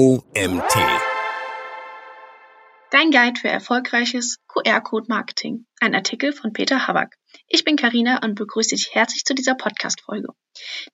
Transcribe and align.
OMT. 0.00 0.74
Dein 2.90 3.10
Guide 3.10 3.38
für 3.38 3.48
erfolgreiches 3.48 4.38
QR-Code-Marketing. 4.48 5.66
Ein 5.78 5.94
Artikel 5.94 6.32
von 6.32 6.54
Peter 6.54 6.86
Haback. 6.86 7.18
Ich 7.48 7.64
bin 7.64 7.76
Karina 7.76 8.24
und 8.24 8.34
begrüße 8.34 8.74
dich 8.74 8.94
herzlich 8.94 9.26
zu 9.26 9.34
dieser 9.34 9.56
Podcast-Folge. 9.56 10.28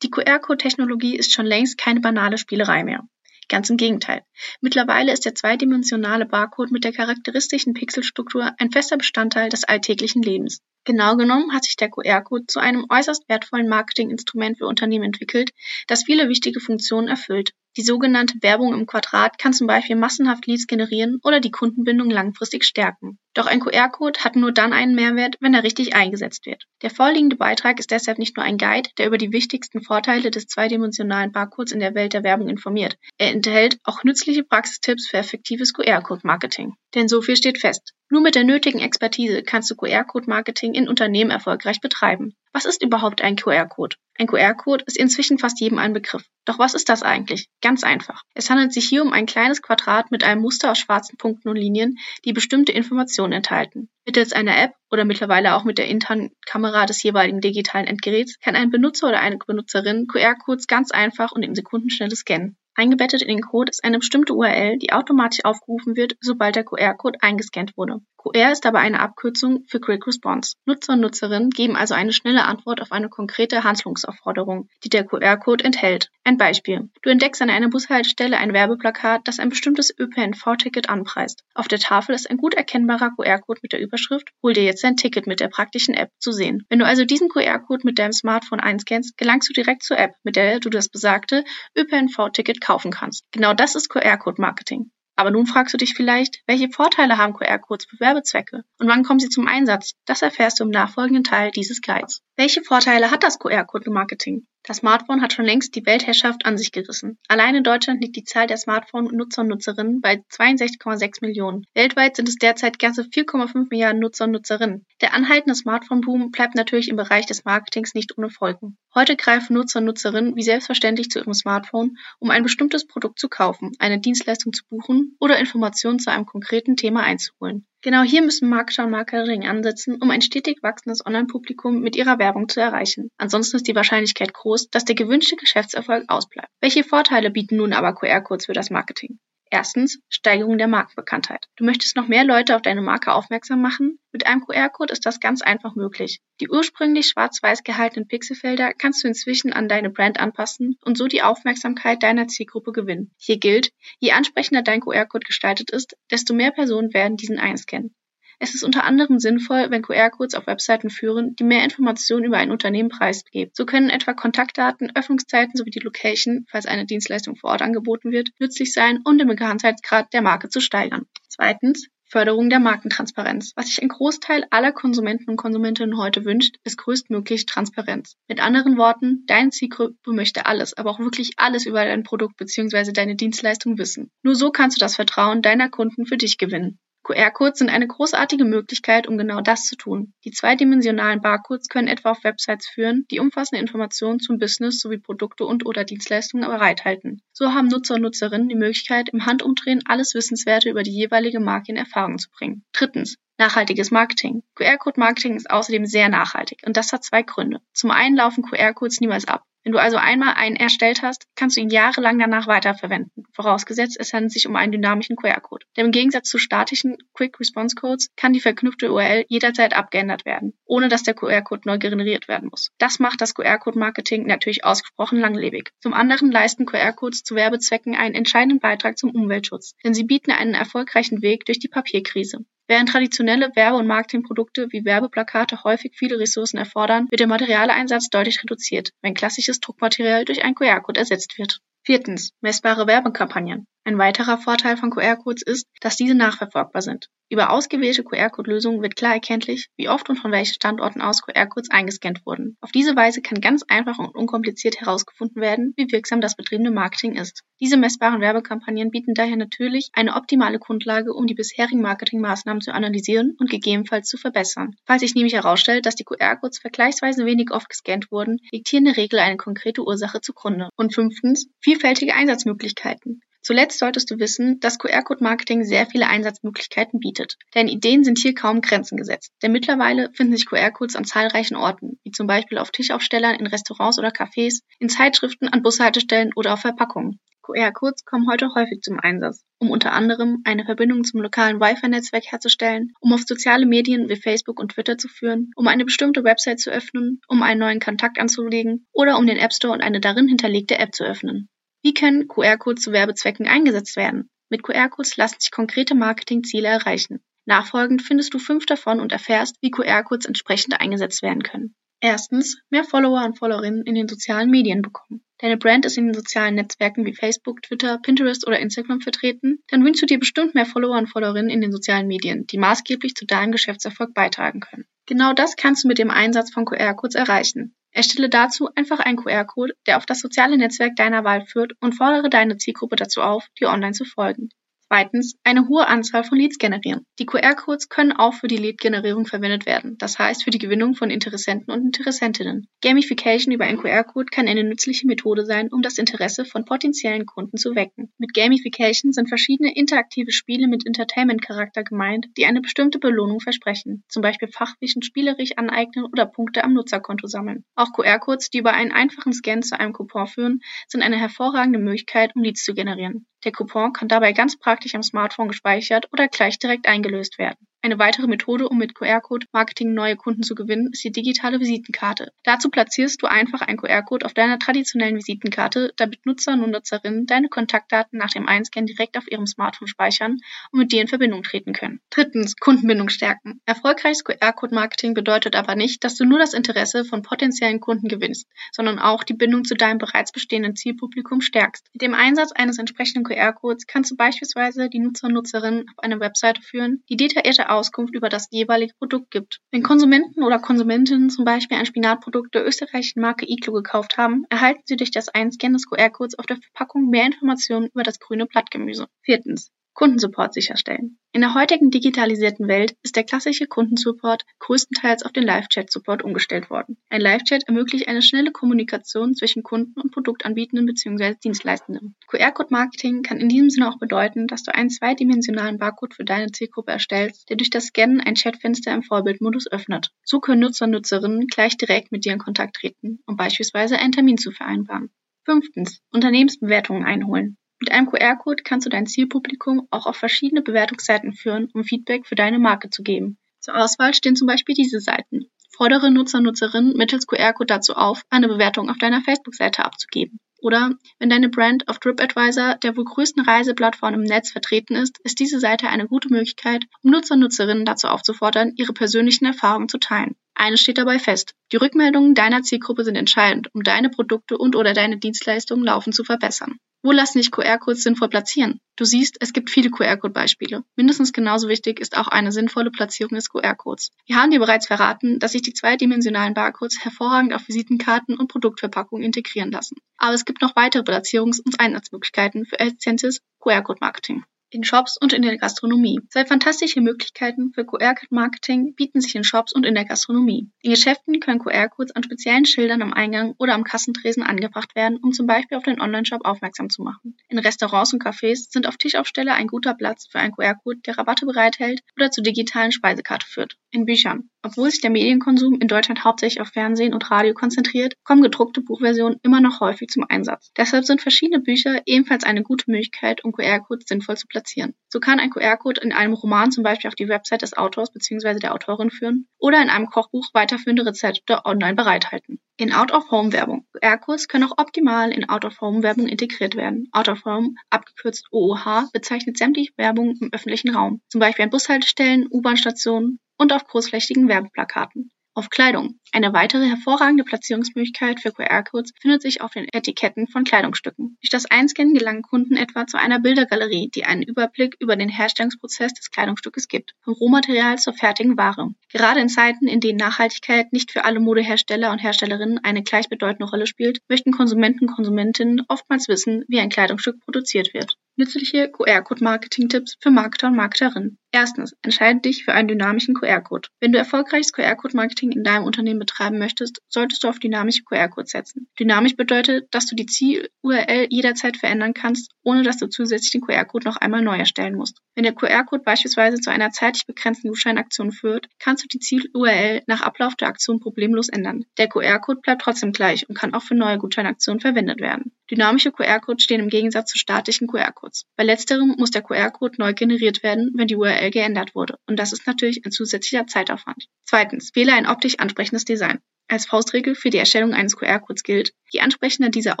Die 0.02 0.10
QR-Code-Technologie 0.10 1.14
ist 1.14 1.32
schon 1.32 1.46
längst 1.46 1.78
keine 1.78 2.00
banale 2.00 2.36
Spielerei 2.36 2.82
mehr. 2.82 3.04
Ganz 3.48 3.70
im 3.70 3.76
Gegenteil. 3.76 4.24
Mittlerweile 4.60 5.12
ist 5.12 5.24
der 5.24 5.36
zweidimensionale 5.36 6.26
Barcode 6.26 6.72
mit 6.72 6.82
der 6.82 6.92
charakteristischen 6.92 7.74
Pixelstruktur 7.74 8.54
ein 8.58 8.72
fester 8.72 8.96
Bestandteil 8.96 9.50
des 9.50 9.62
alltäglichen 9.62 10.22
Lebens. 10.22 10.62
Genau 10.84 11.14
genommen 11.14 11.52
hat 11.52 11.62
sich 11.62 11.76
der 11.76 11.90
QR-Code 11.90 12.46
zu 12.48 12.58
einem 12.58 12.86
äußerst 12.88 13.28
wertvollen 13.28 13.68
Marketinginstrument 13.68 14.58
für 14.58 14.66
Unternehmen 14.66 15.04
entwickelt, 15.04 15.52
das 15.86 16.02
viele 16.02 16.28
wichtige 16.28 16.58
Funktionen 16.58 17.06
erfüllt. 17.06 17.52
Die 17.76 17.82
sogenannte 17.82 18.34
Werbung 18.40 18.72
im 18.72 18.86
Quadrat 18.86 19.38
kann 19.38 19.52
zum 19.52 19.66
Beispiel 19.66 19.96
massenhaft 19.96 20.46
Leads 20.46 20.66
generieren 20.66 21.18
oder 21.22 21.40
die 21.40 21.50
Kundenbindung 21.50 22.08
langfristig 22.08 22.64
stärken. 22.64 23.18
Doch 23.36 23.46
ein 23.46 23.60
QR-Code 23.60 24.20
hat 24.20 24.34
nur 24.34 24.50
dann 24.50 24.72
einen 24.72 24.94
Mehrwert, 24.94 25.36
wenn 25.40 25.52
er 25.52 25.62
richtig 25.62 25.94
eingesetzt 25.94 26.46
wird. 26.46 26.64
Der 26.80 26.88
vorliegende 26.88 27.36
Beitrag 27.36 27.78
ist 27.78 27.90
deshalb 27.90 28.18
nicht 28.18 28.34
nur 28.34 28.46
ein 28.46 28.56
Guide, 28.56 28.88
der 28.96 29.06
über 29.06 29.18
die 29.18 29.30
wichtigsten 29.30 29.82
Vorteile 29.82 30.30
des 30.30 30.46
zweidimensionalen 30.46 31.32
Barcodes 31.32 31.72
in 31.72 31.80
der 31.80 31.94
Welt 31.94 32.14
der 32.14 32.24
Werbung 32.24 32.48
informiert. 32.48 32.96
Er 33.18 33.32
enthält 33.32 33.78
auch 33.84 34.04
nützliche 34.04 34.42
Praxistipps 34.42 35.08
für 35.08 35.18
effektives 35.18 35.74
QR-Code-Marketing. 35.74 36.76
Denn 36.94 37.08
so 37.08 37.20
viel 37.20 37.36
steht 37.36 37.60
fest. 37.60 37.92
Nur 38.08 38.22
mit 38.22 38.36
der 38.36 38.44
nötigen 38.44 38.78
Expertise 38.78 39.42
kannst 39.42 39.70
du 39.70 39.74
QR-Code-Marketing 39.74 40.72
in 40.72 40.88
Unternehmen 40.88 41.30
erfolgreich 41.30 41.82
betreiben. 41.82 42.34
Was 42.54 42.64
ist 42.64 42.82
überhaupt 42.82 43.20
ein 43.20 43.36
QR-Code? 43.36 43.96
Ein 44.18 44.28
QR-Code 44.28 44.84
ist 44.86 44.96
inzwischen 44.96 45.38
fast 45.38 45.60
jedem 45.60 45.78
ein 45.78 45.92
Begriff. 45.92 46.24
Doch 46.46 46.58
was 46.58 46.72
ist 46.72 46.88
das 46.88 47.02
eigentlich? 47.02 47.48
Ganz 47.60 47.84
einfach. 47.84 48.22
Es 48.32 48.48
handelt 48.48 48.72
sich 48.72 48.88
hier 48.88 49.02
um 49.02 49.12
ein 49.12 49.26
kleines 49.26 49.60
Quadrat 49.60 50.10
mit 50.10 50.24
einem 50.24 50.40
Muster 50.40 50.70
aus 50.70 50.78
schwarzen 50.78 51.18
Punkten 51.18 51.48
und 51.48 51.56
Linien, 51.56 51.98
die 52.24 52.32
bestimmte 52.32 52.72
Informationen 52.72 53.25
enthalten. 53.32 53.88
Mittels 54.04 54.32
einer 54.32 54.56
App 54.56 54.72
oder 54.90 55.04
mittlerweile 55.04 55.54
auch 55.54 55.64
mit 55.64 55.78
der 55.78 55.88
internen 55.88 56.30
Kamera 56.46 56.86
des 56.86 57.02
jeweiligen 57.02 57.40
digitalen 57.40 57.86
Endgeräts 57.86 58.38
kann 58.38 58.56
ein 58.56 58.70
Benutzer 58.70 59.08
oder 59.08 59.20
eine 59.20 59.38
Benutzerin 59.38 60.06
QR-Codes 60.06 60.66
ganz 60.66 60.90
einfach 60.90 61.32
und 61.32 61.42
in 61.42 61.54
Sekundenschnelle 61.54 62.14
scannen. 62.14 62.56
Eingebettet 62.74 63.22
in 63.22 63.28
den 63.28 63.40
Code 63.40 63.70
ist 63.70 63.84
eine 63.84 63.98
bestimmte 63.98 64.34
URL, 64.34 64.78
die 64.78 64.92
automatisch 64.92 65.44
aufgerufen 65.44 65.96
wird, 65.96 66.16
sobald 66.20 66.56
der 66.56 66.64
QR-Code 66.64 67.18
eingescannt 67.22 67.76
wurde. 67.76 68.00
QR 68.26 68.50
ist 68.50 68.66
aber 68.66 68.80
eine 68.80 68.98
Abkürzung 68.98 69.64
für 69.68 69.78
Quick 69.78 70.04
Response. 70.04 70.56
Nutzer 70.64 70.94
und 70.94 71.00
Nutzerinnen 71.00 71.50
geben 71.50 71.76
also 71.76 71.94
eine 71.94 72.12
schnelle 72.12 72.44
Antwort 72.44 72.80
auf 72.80 72.90
eine 72.90 73.08
konkrete 73.08 73.62
Handlungsaufforderung, 73.62 74.68
die 74.82 74.88
der 74.88 75.04
QR-Code 75.04 75.62
enthält. 75.62 76.10
Ein 76.24 76.36
Beispiel. 76.36 76.90
Du 77.02 77.10
entdeckst 77.10 77.40
an 77.40 77.50
einer 77.50 77.68
Bushaltestelle 77.68 78.36
ein 78.38 78.52
Werbeplakat, 78.52 79.20
das 79.28 79.38
ein 79.38 79.48
bestimmtes 79.48 79.96
ÖPNV-Ticket 79.96 80.88
anpreist. 80.88 81.44
Auf 81.54 81.68
der 81.68 81.78
Tafel 81.78 82.16
ist 82.16 82.28
ein 82.28 82.36
gut 82.36 82.54
erkennbarer 82.54 83.12
QR-Code 83.16 83.60
mit 83.62 83.72
der 83.72 83.80
Überschrift 83.80 84.30
Hol 84.42 84.54
dir 84.54 84.64
jetzt 84.64 84.82
dein 84.82 84.96
Ticket 84.96 85.28
mit 85.28 85.38
der 85.38 85.48
praktischen 85.48 85.94
App 85.94 86.10
zu 86.18 86.32
sehen. 86.32 86.64
Wenn 86.68 86.80
du 86.80 86.86
also 86.86 87.04
diesen 87.04 87.28
QR-Code 87.28 87.82
mit 87.84 88.00
deinem 88.00 88.12
Smartphone 88.12 88.60
einscannst, 88.60 89.16
gelangst 89.16 89.48
du 89.48 89.52
direkt 89.52 89.84
zur 89.84 89.98
App, 89.98 90.14
mit 90.24 90.34
der 90.34 90.58
du 90.58 90.68
das 90.68 90.88
besagte 90.88 91.44
ÖPNV-Ticket 91.76 92.60
kaufen 92.60 92.90
kannst. 92.90 93.24
Genau 93.30 93.54
das 93.54 93.76
ist 93.76 93.88
QR-Code-Marketing. 93.88 94.90
Aber 95.16 95.30
nun 95.30 95.46
fragst 95.46 95.72
du 95.72 95.78
dich 95.78 95.94
vielleicht, 95.94 96.42
welche 96.46 96.68
Vorteile 96.68 97.16
haben 97.16 97.32
QR-Codes 97.32 97.86
für 97.86 97.98
Werbezwecke 98.00 98.64
und 98.78 98.86
wann 98.86 99.02
kommen 99.02 99.18
sie 99.18 99.30
zum 99.30 99.48
Einsatz? 99.48 99.94
Das 100.04 100.20
erfährst 100.20 100.60
du 100.60 100.64
im 100.64 100.70
nachfolgenden 100.70 101.24
Teil 101.24 101.50
dieses 101.50 101.80
Guides. 101.80 102.22
Welche 102.36 102.62
Vorteile 102.62 103.10
hat 103.10 103.22
das 103.22 103.38
QR-Code-Marketing? 103.38 104.46
Das 104.66 104.78
Smartphone 104.78 105.22
hat 105.22 105.32
schon 105.32 105.44
längst 105.44 105.76
die 105.76 105.86
Weltherrschaft 105.86 106.44
an 106.44 106.58
sich 106.58 106.72
gerissen. 106.72 107.18
Allein 107.28 107.54
in 107.54 107.62
Deutschland 107.62 108.02
liegt 108.02 108.16
die 108.16 108.24
Zahl 108.24 108.48
der 108.48 108.56
Smartphone-Nutzer 108.56 109.42
und 109.42 109.48
Nutzerinnen 109.48 110.00
bei 110.00 110.24
62,6 110.28 111.18
Millionen. 111.20 111.66
Weltweit 111.74 112.16
sind 112.16 112.28
es 112.28 112.34
derzeit 112.34 112.80
ganze 112.80 113.04
4,5 113.04 113.68
Milliarden 113.70 114.00
Nutzer 114.00 114.24
und 114.24 114.32
Nutzerinnen. 114.32 114.84
Der 115.00 115.14
anhaltende 115.14 115.54
Smartphone-Boom 115.54 116.32
bleibt 116.32 116.56
natürlich 116.56 116.88
im 116.88 116.96
Bereich 116.96 117.26
des 117.26 117.44
Marketings 117.44 117.94
nicht 117.94 118.18
ohne 118.18 118.28
Folgen. 118.28 118.76
Heute 118.92 119.14
greifen 119.14 119.54
Nutzer 119.54 119.78
und 119.78 119.84
Nutzerinnen 119.84 120.34
wie 120.34 120.42
selbstverständlich 120.42 121.10
zu 121.10 121.20
ihrem 121.20 121.34
Smartphone, 121.34 121.96
um 122.18 122.30
ein 122.30 122.42
bestimmtes 122.42 122.88
Produkt 122.88 123.20
zu 123.20 123.28
kaufen, 123.28 123.70
eine 123.78 124.00
Dienstleistung 124.00 124.52
zu 124.52 124.64
buchen 124.68 125.16
oder 125.20 125.38
Informationen 125.38 126.00
zu 126.00 126.10
einem 126.10 126.26
konkreten 126.26 126.74
Thema 126.74 127.04
einzuholen. 127.04 127.66
Genau 127.86 128.02
hier 128.02 128.20
müssen 128.20 128.48
Marketer 128.48 128.82
und 128.82 128.90
Marketing 128.90 129.46
ansetzen, 129.46 129.98
um 130.02 130.10
ein 130.10 130.20
stetig 130.20 130.58
wachsendes 130.60 131.06
Online-Publikum 131.06 131.78
mit 131.78 131.94
ihrer 131.94 132.18
Werbung 132.18 132.48
zu 132.48 132.58
erreichen. 132.58 133.12
Ansonsten 133.16 133.58
ist 133.58 133.68
die 133.68 133.76
Wahrscheinlichkeit 133.76 134.34
groß, 134.34 134.70
dass 134.70 134.84
der 134.84 134.96
gewünschte 134.96 135.36
Geschäftserfolg 135.36 136.02
ausbleibt. 136.08 136.48
Welche 136.60 136.82
Vorteile 136.82 137.30
bieten 137.30 137.58
nun 137.58 137.72
aber 137.72 137.94
QR-Codes 137.94 138.46
für 138.46 138.54
das 138.54 138.70
Marketing? 138.70 139.20
Erstens 139.50 140.00
Steigerung 140.08 140.58
der 140.58 140.66
Markenbekanntheit. 140.66 141.46
Du 141.54 141.64
möchtest 141.64 141.94
noch 141.94 142.08
mehr 142.08 142.24
Leute 142.24 142.56
auf 142.56 142.62
deine 142.62 142.82
Marke 142.82 143.12
aufmerksam 143.12 143.62
machen? 143.62 144.00
Mit 144.10 144.26
einem 144.26 144.44
QR-Code 144.44 144.92
ist 144.92 145.06
das 145.06 145.20
ganz 145.20 145.40
einfach 145.40 145.76
möglich. 145.76 146.20
Die 146.40 146.48
ursprünglich 146.48 147.06
schwarz-weiß 147.06 147.62
gehaltenen 147.62 148.08
Pixelfelder 148.08 148.72
kannst 148.74 149.04
du 149.04 149.08
inzwischen 149.08 149.52
an 149.52 149.68
deine 149.68 149.90
Brand 149.90 150.18
anpassen 150.18 150.76
und 150.84 150.98
so 150.98 151.06
die 151.06 151.22
Aufmerksamkeit 151.22 152.02
deiner 152.02 152.26
Zielgruppe 152.26 152.72
gewinnen. 152.72 153.12
Hier 153.18 153.38
gilt, 153.38 153.70
je 154.00 154.12
ansprechender 154.12 154.62
dein 154.62 154.80
QR-Code 154.80 155.24
gestaltet 155.24 155.70
ist, 155.70 155.96
desto 156.10 156.34
mehr 156.34 156.50
Personen 156.50 156.92
werden 156.92 157.16
diesen 157.16 157.38
einscannen. 157.38 157.94
Es 158.38 158.54
ist 158.54 158.64
unter 158.64 158.84
anderem 158.84 159.18
sinnvoll, 159.18 159.70
wenn 159.70 159.80
QR-Codes 159.80 160.34
auf 160.34 160.46
Webseiten 160.46 160.90
führen, 160.90 161.34
die 161.36 161.44
mehr 161.44 161.64
Informationen 161.64 162.24
über 162.24 162.36
ein 162.36 162.50
Unternehmen 162.50 162.90
preisgeben. 162.90 163.50
So 163.54 163.64
können 163.64 163.88
etwa 163.88 164.12
Kontaktdaten, 164.12 164.94
Öffnungszeiten 164.94 165.56
sowie 165.56 165.70
die 165.70 165.80
Location, 165.80 166.44
falls 166.50 166.66
eine 166.66 166.84
Dienstleistung 166.84 167.36
vor 167.36 167.50
Ort 167.50 167.62
angeboten 167.62 168.12
wird, 168.12 168.30
nützlich 168.38 168.74
sein, 168.74 169.00
um 169.04 169.16
den 169.16 169.28
Bekanntheitsgrad 169.28 170.12
der 170.12 170.20
Marke 170.20 170.50
zu 170.50 170.60
steigern. 170.60 171.06
Zweitens, 171.28 171.88
Förderung 172.08 172.50
der 172.50 172.60
Markentransparenz. 172.60 173.52
Was 173.56 173.66
sich 173.66 173.82
ein 173.82 173.88
Großteil 173.88 174.46
aller 174.50 174.72
Konsumenten 174.72 175.30
und 175.30 175.36
Konsumentinnen 175.36 175.98
heute 175.98 176.24
wünscht, 176.24 176.56
ist 176.62 176.76
größtmöglich 176.76 177.46
Transparenz. 177.46 178.16
Mit 178.28 178.40
anderen 178.40 178.76
Worten, 178.76 179.24
deine 179.26 179.50
Zielgruppe 179.50 180.12
möchte 180.12 180.46
alles, 180.46 180.74
aber 180.74 180.90
auch 180.90 181.00
wirklich 181.00 181.32
alles 181.36 181.66
über 181.66 181.84
dein 181.84 182.04
Produkt 182.04 182.36
bzw. 182.36 182.92
deine 182.92 183.16
Dienstleistung 183.16 183.76
wissen. 183.78 184.10
Nur 184.22 184.36
so 184.36 184.50
kannst 184.50 184.76
du 184.76 184.80
das 184.80 184.94
Vertrauen 184.94 185.42
deiner 185.42 185.68
Kunden 185.68 186.06
für 186.06 186.16
dich 186.16 186.38
gewinnen. 186.38 186.78
QR-Codes 187.06 187.60
sind 187.60 187.70
eine 187.70 187.86
großartige 187.86 188.44
Möglichkeit, 188.44 189.06
um 189.06 189.16
genau 189.16 189.40
das 189.40 189.64
zu 189.64 189.76
tun. 189.76 190.12
Die 190.24 190.32
zweidimensionalen 190.32 191.20
Barcodes 191.20 191.68
können 191.68 191.86
etwa 191.86 192.10
auf 192.10 192.24
Websites 192.24 192.66
führen, 192.66 193.06
die 193.12 193.20
umfassende 193.20 193.60
Informationen 193.60 194.18
zum 194.18 194.38
Business 194.38 194.80
sowie 194.80 194.98
Produkte 194.98 195.44
und/oder 195.44 195.84
Dienstleistungen 195.84 196.48
bereithalten. 196.48 197.22
So 197.32 197.54
haben 197.54 197.68
Nutzer 197.68 197.94
und 197.94 198.02
Nutzerinnen 198.02 198.48
die 198.48 198.56
Möglichkeit, 198.56 199.10
im 199.10 199.24
Handumdrehen 199.24 199.84
alles 199.86 200.14
Wissenswerte 200.14 200.68
über 200.68 200.82
die 200.82 200.90
jeweilige 200.90 201.38
Marke 201.38 201.70
in 201.70 201.76
Erfahrung 201.76 202.18
zu 202.18 202.28
bringen. 202.30 202.64
Drittens. 202.72 203.18
Nachhaltiges 203.38 203.90
Marketing. 203.92 204.42
QR-Code-Marketing 204.56 205.36
ist 205.36 205.50
außerdem 205.50 205.86
sehr 205.86 206.08
nachhaltig 206.08 206.62
und 206.66 206.76
das 206.76 206.92
hat 206.92 207.04
zwei 207.04 207.22
Gründe. 207.22 207.60
Zum 207.72 207.92
einen 207.92 208.16
laufen 208.16 208.42
QR-Codes 208.42 209.00
niemals 209.00 209.28
ab. 209.28 209.44
Wenn 209.66 209.72
du 209.72 209.80
also 209.80 209.96
einmal 209.96 210.34
einen 210.34 210.54
erstellt 210.54 211.02
hast, 211.02 211.26
kannst 211.34 211.56
du 211.56 211.60
ihn 211.60 211.70
jahrelang 211.70 212.20
danach 212.20 212.46
weiterverwenden, 212.46 213.24
vorausgesetzt 213.32 213.96
es 213.98 214.12
handelt 214.12 214.30
sich 214.30 214.46
um 214.46 214.54
einen 214.54 214.70
dynamischen 214.70 215.16
QR-Code. 215.16 215.66
Denn 215.76 215.86
im 215.86 215.90
Gegensatz 215.90 216.28
zu 216.28 216.38
statischen 216.38 216.98
Quick 217.14 217.40
Response 217.40 217.74
Codes 217.74 218.10
kann 218.14 218.32
die 218.32 218.38
verknüpfte 218.38 218.92
URL 218.92 219.24
jederzeit 219.26 219.74
abgeändert 219.74 220.24
werden, 220.24 220.56
ohne 220.66 220.88
dass 220.88 221.02
der 221.02 221.14
QR-Code 221.14 221.62
neu 221.64 221.78
generiert 221.78 222.28
werden 222.28 222.48
muss. 222.48 222.70
Das 222.78 223.00
macht 223.00 223.20
das 223.20 223.34
QR-Code-Marketing 223.34 224.24
natürlich 224.24 224.64
ausgesprochen 224.64 225.18
langlebig. 225.18 225.72
Zum 225.80 225.94
anderen 225.94 226.30
leisten 226.30 226.64
QR-Codes 226.64 227.24
zu 227.24 227.34
Werbezwecken 227.34 227.96
einen 227.96 228.14
entscheidenden 228.14 228.60
Beitrag 228.60 228.96
zum 228.96 229.10
Umweltschutz, 229.10 229.74
denn 229.82 229.94
sie 229.94 230.04
bieten 230.04 230.30
einen 230.30 230.54
erfolgreichen 230.54 231.22
Weg 231.22 231.44
durch 231.44 231.58
die 231.58 231.66
Papierkrise. 231.66 232.44
Während 232.68 232.88
traditionelle 232.88 233.54
Werbe- 233.54 233.76
und 233.76 233.86
Marketingprodukte 233.86 234.66
wie 234.72 234.84
Werbeplakate 234.84 235.62
häufig 235.62 235.94
viele 235.96 236.18
Ressourcen 236.18 236.56
erfordern, 236.56 237.06
wird 237.10 237.20
der 237.20 237.28
Materialeinsatz 237.28 238.08
deutlich 238.08 238.42
reduziert, 238.42 238.90
wenn 239.02 239.14
klassisches 239.14 239.60
Druckmaterial 239.60 240.24
durch 240.24 240.42
einen 240.42 240.56
QR-Code 240.56 240.98
ersetzt 240.98 241.38
wird. 241.38 241.60
Viertens. 241.86 242.32
Messbare 242.40 242.88
Werbekampagnen. 242.88 243.68
Ein 243.84 243.98
weiterer 243.98 244.38
Vorteil 244.38 244.76
von 244.76 244.90
QR-Codes 244.90 245.42
ist, 245.42 245.68
dass 245.80 245.94
diese 245.94 246.16
nachverfolgbar 246.16 246.82
sind. 246.82 247.06
Über 247.28 247.50
ausgewählte 247.50 248.02
QR-Code-Lösungen 248.02 248.82
wird 248.82 248.96
klar 248.96 249.14
erkenntlich, 249.14 249.68
wie 249.76 249.88
oft 249.88 250.08
und 250.08 250.16
von 250.16 250.32
welchen 250.32 250.54
Standorten 250.54 251.00
aus 251.00 251.22
QR-Codes 251.22 251.70
eingescannt 251.70 252.26
wurden. 252.26 252.56
Auf 252.60 252.72
diese 252.72 252.96
Weise 252.96 253.22
kann 253.22 253.40
ganz 253.40 253.64
einfach 253.68 253.98
und 253.98 254.14
unkompliziert 254.14 254.80
herausgefunden 254.80 255.40
werden, 255.40 255.72
wie 255.76 255.90
wirksam 255.90 256.20
das 256.20 256.36
betriebene 256.36 256.72
Marketing 256.72 257.14
ist. 257.14 257.42
Diese 257.60 257.76
messbaren 257.76 258.20
Werbekampagnen 258.20 258.90
bieten 258.90 259.14
daher 259.14 259.36
natürlich 259.36 259.90
eine 259.92 260.14
optimale 260.14 260.58
Grundlage, 260.58 261.12
um 261.12 261.26
die 261.26 261.34
bisherigen 261.34 261.80
Marketingmaßnahmen 261.80 262.60
zu 262.60 262.72
analysieren 262.72 263.36
und 263.38 263.50
gegebenenfalls 263.50 264.08
zu 264.08 264.18
verbessern. 264.18 264.76
Falls 264.84 265.00
sich 265.00 265.14
nämlich 265.14 265.34
herausstellt, 265.34 265.86
dass 265.86 265.94
die 265.94 266.04
QR-Codes 266.04 266.58
vergleichsweise 266.58 267.24
wenig 267.24 267.50
oft 267.50 267.68
gescannt 267.68 268.12
wurden, 268.12 268.38
liegt 268.52 268.68
hier 268.68 268.78
in 268.78 268.84
der 268.84 268.96
Regel 268.96 269.18
eine 269.20 269.36
konkrete 269.36 269.82
Ursache 269.84 270.20
zugrunde. 270.20 270.68
Und 270.76 270.94
fünftens, 270.94 271.48
vielfältige 271.76 272.14
Einsatzmöglichkeiten. 272.14 273.20
Zuletzt 273.42 273.78
solltest 273.78 274.10
du 274.10 274.18
wissen, 274.18 274.58
dass 274.60 274.78
QR-Code-Marketing 274.78 275.62
sehr 275.62 275.86
viele 275.86 276.08
Einsatzmöglichkeiten 276.08 276.98
bietet. 277.00 277.36
Denn 277.54 277.68
Ideen 277.68 278.02
sind 278.02 278.18
hier 278.18 278.34
kaum 278.34 278.62
Grenzen 278.62 278.96
gesetzt. 278.96 279.30
Denn 279.42 279.52
mittlerweile 279.52 280.10
finden 280.14 280.34
sich 280.34 280.46
QR-Codes 280.46 280.96
an 280.96 281.04
zahlreichen 281.04 281.54
Orten, 281.54 282.00
wie 282.02 282.10
zum 282.12 282.26
Beispiel 282.26 282.58
auf 282.58 282.70
Tischaufstellern 282.70 283.38
in 283.38 283.46
Restaurants 283.46 283.98
oder 283.98 284.08
Cafés, 284.08 284.62
in 284.78 284.88
Zeitschriften, 284.88 285.48
an 285.48 285.62
Bushaltestellen 285.62 286.30
oder 286.34 286.54
auf 286.54 286.60
Verpackungen. 286.60 287.20
QR-Codes 287.42 288.04
kommen 288.04 288.26
heute 288.28 288.48
häufig 288.56 288.80
zum 288.80 288.98
Einsatz, 288.98 289.44
um 289.58 289.70
unter 289.70 289.92
anderem 289.92 290.42
eine 290.44 290.64
Verbindung 290.64 291.04
zum 291.04 291.20
lokalen 291.20 291.60
Wi-Fi-Netzwerk 291.60 292.24
herzustellen, 292.32 292.94
um 293.00 293.12
auf 293.12 293.22
soziale 293.24 293.66
Medien 293.66 294.08
wie 294.08 294.16
Facebook 294.16 294.58
und 294.58 294.72
Twitter 294.72 294.98
zu 294.98 295.08
führen, 295.08 295.52
um 295.54 295.68
eine 295.68 295.84
bestimmte 295.84 296.24
Website 296.24 296.58
zu 296.58 296.70
öffnen, 296.70 297.20
um 297.28 297.42
einen 297.42 297.60
neuen 297.60 297.80
Kontakt 297.80 298.18
anzulegen 298.18 298.86
oder 298.92 299.18
um 299.18 299.26
den 299.26 299.36
App 299.36 299.52
Store 299.52 299.74
und 299.74 299.82
eine 299.82 300.00
darin 300.00 300.26
hinterlegte 300.26 300.78
App 300.78 300.92
zu 300.92 301.04
öffnen. 301.04 301.48
Wie 301.86 301.94
können 301.94 302.26
QR-Codes 302.26 302.82
zu 302.82 302.90
Werbezwecken 302.90 303.46
eingesetzt 303.46 303.94
werden? 303.94 304.28
Mit 304.50 304.64
QR-Codes 304.64 305.16
lassen 305.18 305.36
sich 305.38 305.52
konkrete 305.52 305.94
Marketingziele 305.94 306.66
erreichen. 306.66 307.20
Nachfolgend 307.44 308.02
findest 308.02 308.34
du 308.34 308.40
fünf 308.40 308.66
davon 308.66 308.98
und 308.98 309.12
erfährst, 309.12 309.54
wie 309.60 309.70
QR-Codes 309.70 310.26
entsprechend 310.26 310.80
eingesetzt 310.80 311.22
werden 311.22 311.44
können. 311.44 311.76
Erstens, 312.00 312.60
mehr 312.70 312.82
Follower 312.82 313.24
und 313.24 313.38
Followerinnen 313.38 313.84
in 313.86 313.94
den 313.94 314.08
sozialen 314.08 314.50
Medien 314.50 314.82
bekommen. 314.82 315.24
Deine 315.38 315.58
Brand 315.58 315.86
ist 315.86 315.96
in 315.96 316.06
den 316.06 316.14
sozialen 316.14 316.56
Netzwerken 316.56 317.06
wie 317.06 317.14
Facebook, 317.14 317.62
Twitter, 317.62 317.98
Pinterest 317.98 318.44
oder 318.48 318.58
Instagram 318.58 319.00
vertreten, 319.00 319.60
dann 319.68 319.84
wünschst 319.84 320.02
du 320.02 320.06
dir 320.06 320.18
bestimmt 320.18 320.56
mehr 320.56 320.66
Follower 320.66 320.98
und 320.98 321.06
Followerinnen 321.06 321.50
in 321.50 321.60
den 321.60 321.70
sozialen 321.70 322.08
Medien, 322.08 322.48
die 322.48 322.58
maßgeblich 322.58 323.14
zu 323.14 323.26
deinem 323.26 323.52
Geschäftserfolg 323.52 324.12
beitragen 324.12 324.58
können. 324.58 324.86
Genau 325.06 325.34
das 325.34 325.54
kannst 325.54 325.84
du 325.84 325.88
mit 325.88 325.98
dem 325.98 326.10
Einsatz 326.10 326.52
von 326.52 326.64
QR-Codes 326.64 327.14
erreichen. 327.14 327.76
Erstelle 327.96 328.28
dazu 328.28 328.68
einfach 328.74 328.98
einen 328.98 329.16
QR-Code, 329.16 329.72
der 329.86 329.96
auf 329.96 330.04
das 330.04 330.20
soziale 330.20 330.58
Netzwerk 330.58 330.96
deiner 330.96 331.24
Wahl 331.24 331.46
führt 331.46 331.72
und 331.80 331.94
fordere 331.94 332.28
deine 332.28 332.58
Zielgruppe 332.58 332.94
dazu 332.96 333.22
auf, 333.22 333.48
dir 333.58 333.70
online 333.70 333.94
zu 333.94 334.04
folgen. 334.04 334.50
Zweitens, 334.88 335.34
eine 335.42 335.66
hohe 335.66 335.88
Anzahl 335.88 336.22
von 336.22 336.38
Leads 336.38 336.58
generieren. 336.58 337.04
Die 337.18 337.26
QR-Codes 337.26 337.88
können 337.88 338.12
auch 338.12 338.34
für 338.34 338.46
die 338.46 338.56
Lead-Generierung 338.56 339.26
verwendet 339.26 339.66
werden, 339.66 339.98
das 339.98 340.16
heißt 340.18 340.44
für 340.44 340.50
die 340.50 340.58
Gewinnung 340.58 340.94
von 340.94 341.10
Interessenten 341.10 341.74
und 341.74 341.84
Interessentinnen. 341.84 342.68
Gamification 342.82 343.52
über 343.52 343.64
einen 343.64 343.78
QR-Code 343.78 344.30
kann 344.30 344.46
eine 344.46 344.62
nützliche 344.62 345.08
Methode 345.08 345.44
sein, 345.44 345.72
um 345.72 345.82
das 345.82 345.98
Interesse 345.98 346.44
von 346.44 346.64
potenziellen 346.64 347.26
Kunden 347.26 347.56
zu 347.56 347.74
wecken. 347.74 348.12
Mit 348.18 348.32
Gamification 348.32 349.12
sind 349.12 349.28
verschiedene 349.28 349.74
interaktive 349.74 350.30
Spiele 350.30 350.68
mit 350.68 350.86
Entertainment-Charakter 350.86 351.82
gemeint, 351.82 352.28
die 352.36 352.46
eine 352.46 352.60
bestimmte 352.60 353.00
Belohnung 353.00 353.40
versprechen, 353.40 354.04
zum 354.08 354.22
Beispiel 354.22 354.48
Fachwissen 354.48 355.02
spielerisch 355.02 355.56
aneignen 355.56 356.04
oder 356.04 356.26
Punkte 356.26 356.62
am 356.62 356.74
Nutzerkonto 356.74 357.26
sammeln. 357.26 357.64
Auch 357.74 357.92
QR-Codes, 357.92 358.50
die 358.50 358.58
über 358.58 358.72
einen 358.72 358.92
einfachen 358.92 359.32
Scan 359.32 359.62
zu 359.62 359.80
einem 359.80 359.92
Coupon 359.92 360.28
führen, 360.28 360.60
sind 360.86 361.02
eine 361.02 361.18
hervorragende 361.18 361.80
Möglichkeit, 361.80 362.36
um 362.36 362.44
Leads 362.44 362.62
zu 362.62 362.72
generieren. 362.72 363.26
Der 363.46 363.52
Coupon 363.52 363.92
kann 363.92 364.08
dabei 364.08 364.32
ganz 364.32 364.58
praktisch 364.58 364.96
am 364.96 365.04
Smartphone 365.04 365.46
gespeichert 365.46 366.12
oder 366.12 366.26
gleich 366.26 366.58
direkt 366.58 366.88
eingelöst 366.88 367.38
werden. 367.38 367.65
Eine 367.86 368.00
weitere 368.00 368.26
Methode, 368.26 368.68
um 368.68 368.78
mit 368.78 368.96
QR-Code-Marketing 368.96 369.94
neue 369.94 370.16
Kunden 370.16 370.42
zu 370.42 370.56
gewinnen, 370.56 370.88
ist 370.92 371.04
die 371.04 371.12
digitale 371.12 371.60
Visitenkarte. 371.60 372.32
Dazu 372.42 372.68
platzierst 372.68 373.22
du 373.22 373.28
einfach 373.28 373.60
einen 373.60 373.76
QR-Code 373.76 374.26
auf 374.26 374.34
deiner 374.34 374.58
traditionellen 374.58 375.14
Visitenkarte, 375.14 375.92
damit 375.94 376.26
Nutzer 376.26 376.54
und 376.54 376.72
Nutzerinnen 376.72 377.26
deine 377.26 377.48
Kontaktdaten 377.48 378.18
nach 378.18 378.30
dem 378.30 378.48
Einscannen 378.48 378.88
direkt 378.88 379.16
auf 379.16 379.30
ihrem 379.30 379.46
Smartphone 379.46 379.86
speichern 379.86 380.38
und 380.72 380.80
mit 380.80 380.90
dir 380.90 381.00
in 381.00 381.06
Verbindung 381.06 381.44
treten 381.44 381.74
können. 381.74 382.00
Drittens, 382.10 382.56
Kundenbindung 382.56 383.08
stärken. 383.08 383.60
Erfolgreiches 383.66 384.24
QR-Code-Marketing 384.24 385.14
bedeutet 385.14 385.54
aber 385.54 385.76
nicht, 385.76 386.02
dass 386.02 386.16
du 386.16 386.24
nur 386.24 386.40
das 386.40 386.54
Interesse 386.54 387.04
von 387.04 387.22
potenziellen 387.22 387.78
Kunden 387.78 388.08
gewinnst, 388.08 388.48
sondern 388.72 388.98
auch 388.98 389.22
die 389.22 389.34
Bindung 389.34 389.62
zu 389.62 389.76
deinem 389.76 389.98
bereits 389.98 390.32
bestehenden 390.32 390.74
Zielpublikum 390.74 391.40
stärkst. 391.40 391.86
Mit 391.92 392.02
dem 392.02 392.14
Einsatz 392.14 392.50
eines 392.50 392.80
entsprechenden 392.80 393.22
QR-Codes 393.22 393.86
kannst 393.86 394.10
du 394.10 394.16
beispielsweise 394.16 394.88
die 394.88 394.98
Nutzer 394.98 395.28
und 395.28 395.34
Nutzerinnen 395.34 395.88
auf 395.88 396.02
eine 396.02 396.18
Webseite 396.18 396.62
führen, 396.62 397.04
die 397.08 397.16
detaillierte 397.16 397.75
Auskunft 397.76 398.14
über 398.14 398.28
das 398.28 398.48
jeweilige 398.50 398.94
Produkt 398.98 399.30
gibt. 399.30 399.60
Wenn 399.70 399.82
Konsumenten 399.82 400.42
oder 400.42 400.58
Konsumentinnen 400.58 401.30
zum 401.30 401.44
Beispiel 401.44 401.76
ein 401.76 401.86
Spinatprodukt 401.86 402.54
der 402.54 402.66
österreichischen 402.66 403.20
Marke 403.20 403.46
Iglo 403.48 403.72
gekauft 403.72 404.16
haben, 404.16 404.44
erhalten 404.50 404.82
sie 404.84 404.96
durch 404.96 405.10
das 405.10 405.28
Einscannen 405.28 405.74
des 405.74 405.88
QR-Codes 405.88 406.38
auf 406.38 406.46
der 406.46 406.56
Verpackung 406.56 407.10
mehr 407.10 407.26
Informationen 407.26 407.88
über 407.88 408.02
das 408.02 408.18
grüne 408.18 408.46
Blattgemüse. 408.46 409.06
Viertens. 409.22 409.70
Kundensupport 409.96 410.52
sicherstellen. 410.52 411.18
In 411.32 411.40
der 411.40 411.54
heutigen 411.54 411.90
digitalisierten 411.90 412.68
Welt 412.68 412.94
ist 413.02 413.16
der 413.16 413.24
klassische 413.24 413.66
Kundensupport 413.66 414.44
größtenteils 414.58 415.22
auf 415.22 415.32
den 415.32 415.44
Live-Chat-Support 415.44 416.22
umgestellt 416.22 416.68
worden. 416.68 416.98
Ein 417.08 417.22
Live-Chat 417.22 417.64
ermöglicht 417.66 418.06
eine 418.06 418.20
schnelle 418.20 418.52
Kommunikation 418.52 419.34
zwischen 419.34 419.62
Kunden 419.62 419.98
und 419.98 420.12
Produktanbietenden 420.12 420.84
bzw. 420.84 421.36
Dienstleistenden. 421.42 422.14
QR-Code-Marketing 422.28 423.22
kann 423.22 423.40
in 423.40 423.48
diesem 423.48 423.70
Sinne 423.70 423.88
auch 423.88 423.98
bedeuten, 423.98 424.46
dass 424.46 424.64
du 424.64 424.74
einen 424.74 424.90
zweidimensionalen 424.90 425.78
Barcode 425.78 426.12
für 426.12 426.24
deine 426.24 426.52
Zielgruppe 426.52 426.92
erstellst, 426.92 427.48
der 427.48 427.56
durch 427.56 427.70
das 427.70 427.86
Scannen 427.86 428.20
ein 428.20 428.34
Chatfenster 428.34 428.92
im 428.92 429.02
Vorbildmodus 429.02 429.66
öffnet. 429.72 430.10
So 430.24 430.40
können 430.40 430.60
Nutzer 430.60 430.84
und 430.84 430.90
Nutzerinnen 430.90 431.46
gleich 431.46 431.78
direkt 431.78 432.12
mit 432.12 432.26
dir 432.26 432.34
in 432.34 432.38
Kontakt 432.38 432.76
treten, 432.76 433.20
um 433.26 433.36
beispielsweise 433.36 433.98
einen 433.98 434.12
Termin 434.12 434.36
zu 434.36 434.50
vereinbaren. 434.50 435.08
Fünftens. 435.46 436.02
Unternehmensbewertungen 436.10 437.04
einholen. 437.04 437.56
Mit 437.78 437.92
einem 437.92 438.06
QR-Code 438.06 438.62
kannst 438.62 438.86
du 438.86 438.90
dein 438.90 439.06
Zielpublikum 439.06 439.86
auch 439.90 440.06
auf 440.06 440.16
verschiedene 440.16 440.62
Bewertungsseiten 440.62 441.34
führen, 441.34 441.68
um 441.74 441.84
Feedback 441.84 442.26
für 442.26 442.34
deine 442.34 442.58
Marke 442.58 442.88
zu 442.90 443.02
geben. 443.02 443.38
Zur 443.60 443.76
Auswahl 443.76 444.14
stehen 444.14 444.36
zum 444.36 444.46
Beispiel 444.46 444.74
diese 444.74 445.00
Seiten. 445.00 445.50
Fordere 445.76 446.10
Nutzer 446.10 446.40
Nutzerinnen 446.40 446.96
mittels 446.96 447.26
QR-Code 447.26 447.66
dazu 447.66 447.94
auf, 447.94 448.22
eine 448.30 448.48
Bewertung 448.48 448.88
auf 448.88 448.96
deiner 448.96 449.20
Facebook-Seite 449.20 449.84
abzugeben. 449.84 450.40
Oder 450.62 450.92
wenn 451.18 451.28
deine 451.28 451.50
Brand 451.50 451.86
auf 451.86 451.98
TripAdvisor, 451.98 452.76
der 452.76 452.96
wohl 452.96 453.04
größten 453.04 453.44
Reiseplattform 453.44 454.14
im 454.14 454.22
Netz, 454.22 454.50
vertreten 454.50 454.94
ist, 454.94 455.18
ist 455.22 455.38
diese 455.38 455.60
Seite 455.60 455.88
eine 455.88 456.06
gute 456.06 456.30
Möglichkeit, 456.30 456.84
um 457.02 457.10
Nutzer 457.10 457.36
Nutzerinnen 457.36 457.84
dazu 457.84 458.08
aufzufordern, 458.08 458.72
ihre 458.76 458.94
persönlichen 458.94 459.44
Erfahrungen 459.44 459.88
zu 459.88 459.98
teilen. 459.98 460.34
Eines 460.58 460.80
steht 460.80 460.96
dabei 460.96 461.18
fest. 461.18 461.54
Die 461.70 461.76
Rückmeldungen 461.76 462.34
deiner 462.34 462.62
Zielgruppe 462.62 463.04
sind 463.04 463.14
entscheidend, 463.14 463.68
um 463.74 463.82
deine 463.82 464.08
Produkte 464.08 464.56
und 464.56 464.74
oder 464.74 464.94
deine 464.94 465.18
Dienstleistungen 465.18 465.84
laufend 465.84 466.14
zu 466.14 466.24
verbessern. 466.24 466.78
Wo 467.02 467.12
lassen 467.12 467.38
sich 467.38 467.50
QR-Codes 467.50 468.02
sinnvoll 468.02 468.30
platzieren? 468.30 468.80
Du 468.96 469.04
siehst, 469.04 469.36
es 469.40 469.52
gibt 469.52 469.68
viele 469.68 469.90
QR-Code-Beispiele. 469.90 470.82
Mindestens 470.96 471.34
genauso 471.34 471.68
wichtig 471.68 472.00
ist 472.00 472.16
auch 472.16 472.28
eine 472.28 472.52
sinnvolle 472.52 472.90
Platzierung 472.90 473.34
des 473.34 473.50
QR-Codes. 473.50 474.12
Wir 474.24 474.36
haben 474.36 474.50
dir 474.50 474.58
bereits 474.58 474.86
verraten, 474.86 475.38
dass 475.38 475.52
sich 475.52 475.62
die 475.62 475.74
zweidimensionalen 475.74 476.54
Barcodes 476.54 477.04
hervorragend 477.04 477.52
auf 477.52 477.68
Visitenkarten 477.68 478.38
und 478.38 478.48
Produktverpackungen 478.48 479.24
integrieren 479.24 479.70
lassen. 479.70 479.98
Aber 480.16 480.34
es 480.34 480.46
gibt 480.46 480.62
noch 480.62 480.74
weitere 480.74 481.02
Platzierungs- 481.02 481.60
und 481.62 481.78
Einsatzmöglichkeiten 481.78 482.64
für 482.64 482.80
effizientes 482.80 483.42
QR-Code-Marketing 483.60 484.44
in 484.70 484.84
Shops 484.84 485.16
und 485.20 485.32
in 485.32 485.42
der 485.42 485.56
Gastronomie. 485.58 486.20
Zwei 486.30 486.44
fantastische 486.44 487.00
Möglichkeiten 487.00 487.72
für 487.72 487.84
QR-Code-Marketing 487.84 488.94
bieten 488.94 489.20
sich 489.20 489.34
in 489.34 489.44
Shops 489.44 489.72
und 489.72 489.86
in 489.86 489.94
der 489.94 490.04
Gastronomie. 490.04 490.70
In 490.82 490.90
Geschäften 490.90 491.40
können 491.40 491.60
QR-Codes 491.60 492.14
an 492.14 492.22
speziellen 492.22 492.66
Schildern 492.66 493.02
am 493.02 493.12
Eingang 493.12 493.54
oder 493.58 493.74
am 493.74 493.84
Kassentresen 493.84 494.42
angebracht 494.42 494.94
werden, 494.96 495.18
um 495.22 495.32
zum 495.32 495.46
Beispiel 495.46 495.78
auf 495.78 495.84
den 495.84 496.00
Online-Shop 496.00 496.44
aufmerksam 496.44 496.90
zu 496.90 497.02
machen. 497.02 497.36
In 497.48 497.58
Restaurants 497.58 498.12
und 498.12 498.22
Cafés 498.22 498.70
sind 498.70 498.86
auf 498.86 498.96
Tischaufsteller 498.96 499.54
ein 499.54 499.68
guter 499.68 499.94
Platz 499.94 500.26
für 500.30 500.38
einen 500.38 500.52
QR-Code, 500.52 501.00
der 501.06 501.18
Rabatte 501.18 501.46
bereithält 501.46 502.02
oder 502.16 502.30
zur 502.30 502.44
digitalen 502.44 502.92
Speisekarte 502.92 503.46
führt. 503.46 503.76
In 503.90 504.04
Büchern. 504.04 504.50
Obwohl 504.66 504.90
sich 504.90 505.00
der 505.00 505.10
Medienkonsum 505.10 505.78
in 505.80 505.86
Deutschland 505.86 506.24
hauptsächlich 506.24 506.60
auf 506.60 506.70
Fernsehen 506.70 507.14
und 507.14 507.30
Radio 507.30 507.54
konzentriert, 507.54 508.14
kommen 508.24 508.42
gedruckte 508.42 508.80
Buchversionen 508.80 509.38
immer 509.44 509.60
noch 509.60 509.78
häufig 509.78 510.08
zum 510.08 510.24
Einsatz. 510.28 510.72
Deshalb 510.76 511.04
sind 511.04 511.22
verschiedene 511.22 511.62
Bücher 511.62 512.02
ebenfalls 512.04 512.42
eine 512.42 512.64
gute 512.64 512.90
Möglichkeit, 512.90 513.44
um 513.44 513.52
QR-Codes 513.52 514.08
sinnvoll 514.08 514.36
zu 514.36 514.48
platzieren. 514.48 514.94
So 515.08 515.20
kann 515.20 515.38
ein 515.38 515.50
QR-Code 515.50 516.00
in 516.00 516.12
einem 516.12 516.32
Roman 516.32 516.72
zum 516.72 516.82
Beispiel 516.82 517.06
auf 517.06 517.14
die 517.14 517.28
Website 517.28 517.62
des 517.62 517.76
Autors 517.76 518.12
bzw. 518.12 518.58
der 518.58 518.74
Autorin 518.74 519.12
führen 519.12 519.46
oder 519.56 519.80
in 519.80 519.88
einem 519.88 520.06
Kochbuch 520.06 520.48
weiterführende 520.52 521.06
Rezepte 521.06 521.64
online 521.64 521.94
bereithalten. 521.94 522.58
In 522.78 522.92
Out-of-Home-Werbung. 522.92 523.86
QR-Codes 523.94 524.48
können 524.48 524.64
auch 524.64 524.76
optimal 524.76 525.32
in 525.32 525.48
Out-of-Home-Werbung 525.48 526.28
integriert 526.28 526.76
werden. 526.76 527.08
Out-of-Home, 527.12 527.74
abgekürzt 527.88 528.48
OOH, 528.50 529.08
bezeichnet 529.14 529.56
sämtliche 529.56 529.92
Werbung 529.96 530.36
im 530.40 530.52
öffentlichen 530.52 530.94
Raum, 530.94 531.22
zum 531.28 531.38
Beispiel 531.40 531.64
an 531.64 531.70
Bushaltestellen, 531.70 532.46
U-Bahn-Stationen 532.50 533.40
und 533.56 533.72
auf 533.72 533.86
großflächigen 533.86 534.48
Werbeplakaten 534.48 535.30
auf 535.56 535.70
Kleidung. 535.70 536.20
Eine 536.32 536.52
weitere 536.52 536.86
hervorragende 536.86 537.42
Platzierungsmöglichkeit 537.42 538.40
für 538.40 538.52
QR-Codes 538.52 539.12
findet 539.20 539.40
sich 539.40 539.62
auf 539.62 539.72
den 539.72 539.86
Etiketten 539.90 540.48
von 540.48 540.64
Kleidungsstücken. 540.64 541.38
Durch 541.40 541.50
das 541.50 541.64
Einscannen 541.64 542.12
gelangen 542.12 542.42
Kunden 542.42 542.76
etwa 542.76 543.06
zu 543.06 543.16
einer 543.16 543.40
Bildergalerie, 543.40 544.10
die 544.14 544.24
einen 544.24 544.42
Überblick 544.42 544.96
über 545.00 545.16
den 545.16 545.30
Herstellungsprozess 545.30 546.12
des 546.12 546.30
Kleidungsstückes 546.30 546.88
gibt, 546.88 547.14
vom 547.22 547.34
Rohmaterial 547.34 547.98
zur 547.98 548.12
fertigen 548.12 548.58
Ware. 548.58 548.90
Gerade 549.10 549.40
in 549.40 549.48
Zeiten, 549.48 549.88
in 549.88 550.00
denen 550.00 550.18
Nachhaltigkeit 550.18 550.92
nicht 550.92 551.10
für 551.10 551.24
alle 551.24 551.40
Modehersteller 551.40 552.12
und 552.12 552.18
Herstellerinnen 552.18 552.78
eine 552.84 553.02
gleichbedeutende 553.02 553.70
Rolle 553.70 553.86
spielt, 553.86 554.18
möchten 554.28 554.52
Konsumenten 554.52 555.08
und 555.08 555.14
Konsumentinnen 555.14 555.82
oftmals 555.88 556.28
wissen, 556.28 556.64
wie 556.68 556.80
ein 556.80 556.90
Kleidungsstück 556.90 557.40
produziert 557.40 557.94
wird. 557.94 558.16
Nützliche 558.36 558.90
QR-Code-Marketing-Tipps 558.90 560.18
für 560.20 560.30
Marketer 560.30 560.66
und 560.66 560.76
Marketerinnen. 560.76 561.38
Erstens, 561.58 561.96
entscheide 562.02 562.40
dich 562.40 562.66
für 562.66 562.74
einen 562.74 562.86
dynamischen 562.86 563.34
QR-Code. 563.34 563.88
Wenn 563.98 564.12
du 564.12 564.18
erfolgreiches 564.18 564.74
QR-Code-Marketing 564.74 565.52
in 565.52 565.64
deinem 565.64 565.84
Unternehmen 565.84 566.18
betreiben 566.18 566.58
möchtest, 566.58 567.00
solltest 567.08 567.42
du 567.42 567.48
auf 567.48 567.58
dynamische 567.58 568.04
QR-Codes 568.04 568.50
setzen. 568.50 568.90
Dynamisch 569.00 569.36
bedeutet, 569.36 569.88
dass 569.90 570.04
du 570.04 570.14
die 570.14 570.26
Ziel-URL 570.26 571.28
jederzeit 571.30 571.78
verändern 571.78 572.12
kannst, 572.12 572.52
ohne 572.62 572.82
dass 572.82 572.98
du 572.98 573.06
zusätzlich 573.06 573.52
den 573.52 573.62
QR-Code 573.62 574.06
noch 574.06 574.18
einmal 574.18 574.42
neu 574.42 574.58
erstellen 574.58 574.96
musst. 574.96 575.22
Wenn 575.34 575.44
der 575.44 575.54
QR-Code 575.54 576.02
beispielsweise 576.02 576.60
zu 576.60 576.70
einer 576.70 576.90
zeitlich 576.90 577.24
begrenzten 577.24 577.68
Gutscheinaktion 577.68 578.32
führt, 578.32 578.68
kannst 578.78 579.04
du 579.04 579.08
die 579.08 579.20
Ziel-URL 579.20 580.02
nach 580.06 580.20
Ablauf 580.20 580.56
der 580.56 580.68
Aktion 580.68 581.00
problemlos 581.00 581.48
ändern. 581.48 581.86
Der 581.96 582.10
QR-Code 582.10 582.60
bleibt 582.60 582.82
trotzdem 582.82 583.12
gleich 583.12 583.48
und 583.48 583.56
kann 583.56 583.72
auch 583.72 583.82
für 583.82 583.94
neue 583.94 584.18
Gutscheinaktionen 584.18 584.80
verwendet 584.80 585.22
werden. 585.22 585.52
Dynamische 585.70 586.12
QR-Codes 586.12 586.62
stehen 586.62 586.80
im 586.80 586.88
Gegensatz 586.88 587.32
zu 587.32 587.38
statischen 587.38 587.88
QR-Codes. 587.88 588.44
Bei 588.56 588.62
letzterem 588.62 589.14
muss 589.18 589.30
der 589.30 589.42
QR-Code 589.42 589.96
neu 589.98 590.12
generiert 590.12 590.62
werden, 590.62 590.92
wenn 590.94 591.08
die 591.08 591.16
URL 591.16 591.45
geändert 591.50 591.94
wurde. 591.94 592.18
Und 592.26 592.38
das 592.38 592.52
ist 592.52 592.66
natürlich 592.66 593.04
ein 593.04 593.12
zusätzlicher 593.12 593.66
Zeitaufwand. 593.66 594.26
Zweitens, 594.44 594.94
wähle 594.94 595.12
ein 595.12 595.26
optisch 595.26 595.58
ansprechendes 595.58 596.04
Design. 596.04 596.40
Als 596.68 596.86
Faustregel 596.86 597.34
für 597.34 597.50
die 597.50 597.58
Erstellung 597.58 597.94
eines 597.94 598.16
QR-Codes 598.16 598.64
gilt, 598.64 598.92
je 599.10 599.20
ansprechender 599.20 599.70
dieser 599.70 600.00